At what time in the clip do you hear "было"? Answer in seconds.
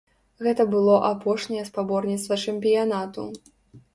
0.75-0.95